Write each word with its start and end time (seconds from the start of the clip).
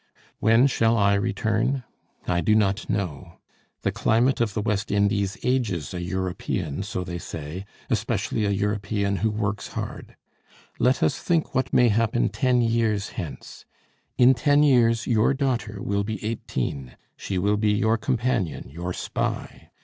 When 0.39 0.65
shall 0.65 0.97
I 0.97 1.13
return? 1.13 1.83
I 2.25 2.41
do 2.41 2.55
not 2.55 2.89
know. 2.89 3.33
The 3.83 3.91
climate 3.91 4.41
of 4.41 4.55
the 4.55 4.61
West 4.63 4.89
Indies 4.89 5.37
ages 5.43 5.93
a 5.93 6.01
European, 6.01 6.81
so 6.81 7.03
they 7.03 7.19
say; 7.19 7.67
especially 7.87 8.43
a 8.45 8.49
European 8.49 9.17
who 9.17 9.29
works 9.29 9.67
hard. 9.77 10.15
Let 10.79 11.03
us 11.03 11.19
think 11.21 11.53
what 11.53 11.71
may 11.71 11.89
happen 11.89 12.29
ten 12.29 12.63
years 12.63 13.09
hence. 13.09 13.67
In 14.17 14.33
ten 14.33 14.63
years 14.63 15.05
your 15.05 15.35
daughter 15.35 15.77
will 15.83 16.03
be 16.03 16.25
eighteen; 16.25 16.97
she 17.15 17.37
will 17.37 17.57
be 17.57 17.73
your 17.73 17.99
companion, 17.99 18.69
your 18.71 18.93
spy. 18.93 19.69